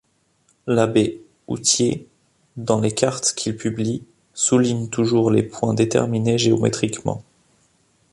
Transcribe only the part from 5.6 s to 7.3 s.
déterminés géométriquement.